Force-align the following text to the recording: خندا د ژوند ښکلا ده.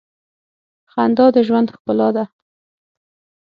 خندا 0.91 1.25
د 1.35 1.37
ژوند 1.47 1.67
ښکلا 1.75 2.09
ده. 2.15 2.23